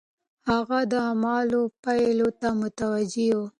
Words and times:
هغه 0.49 0.79
د 0.91 0.93
اعمالو 1.07 1.61
پايلو 1.83 2.27
ته 2.41 2.49
متوجه 2.61 3.29
و. 3.37 3.41